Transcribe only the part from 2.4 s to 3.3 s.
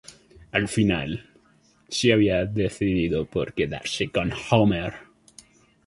decidido